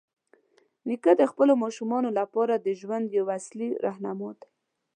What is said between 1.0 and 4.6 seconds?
د خپلو ماشومانو لپاره د ژوند یوه اصلي راهنما دی.